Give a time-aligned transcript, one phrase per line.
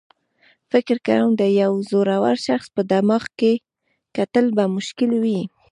[0.71, 3.53] فکر کوم د یو زړور شخص په دماغ کې
[4.15, 5.41] کتل به مشکل وي.